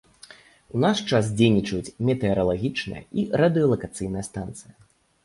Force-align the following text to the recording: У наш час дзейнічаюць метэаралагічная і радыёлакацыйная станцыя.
У 0.77 0.79
наш 0.85 0.97
час 1.09 1.25
дзейнічаюць 1.41 1.93
метэаралагічная 2.07 3.03
і 3.21 3.27
радыёлакацыйная 3.43 4.25
станцыя. 4.31 4.73